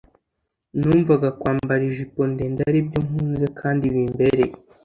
numvaga 0.77 1.29
kwambara 1.39 1.81
ijipo 1.91 2.19
ndende 2.31 2.61
ari 2.69 2.79
byo 2.87 2.99
nkunze 3.05 3.47
kandi 3.59 3.85
bimbereye” 3.93 4.53